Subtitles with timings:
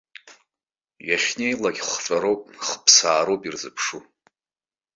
[1.09, 4.01] Иахьнеилак хҵәароуп, хыԥсаароуп ирзыԥшу!